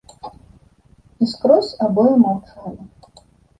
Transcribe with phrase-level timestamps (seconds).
[1.25, 2.91] І скрозь абое маўчалі.